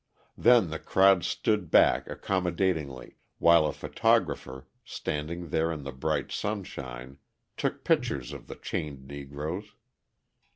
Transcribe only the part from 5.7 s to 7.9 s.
in the bright sunshine, took